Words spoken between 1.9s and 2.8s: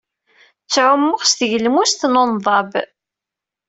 n unḍab.